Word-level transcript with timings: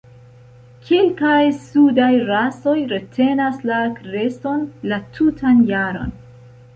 Kelkaj 0.85 1.41
sudaj 1.65 2.07
rasoj 2.29 2.75
retenas 2.93 3.59
la 3.73 3.81
kreston 3.99 4.65
la 4.93 4.99
tutan 5.19 5.61
jaron. 5.73 6.17